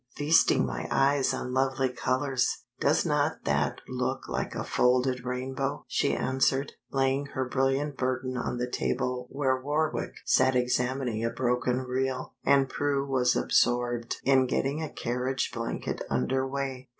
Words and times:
"Feasting 0.15 0.65
my 0.65 0.87
eyes 0.89 1.31
on 1.31 1.53
lovely 1.53 1.89
colors. 1.89 2.63
Does 2.79 3.05
not 3.05 3.43
that 3.45 3.81
look 3.87 4.27
like 4.27 4.55
a 4.55 4.63
folded 4.63 5.23
rainbow?" 5.23 5.85
she 5.87 6.15
answered, 6.15 6.71
laying 6.91 7.27
her 7.27 7.47
brilliant 7.47 7.97
burden 7.97 8.35
on 8.35 8.57
the 8.57 8.67
table 8.67 9.27
where 9.29 9.61
Warwick 9.61 10.13
sat 10.25 10.55
examining 10.55 11.23
a 11.23 11.29
broken 11.29 11.81
reel, 11.83 12.33
and 12.43 12.67
Prue 12.67 13.07
was 13.07 13.35
absorbed 13.35 14.15
in 14.23 14.47
getting 14.47 14.81
a 14.81 14.89
carriage 14.91 15.51
blanket 15.53 16.01
under 16.09 16.47
way. 16.47 16.89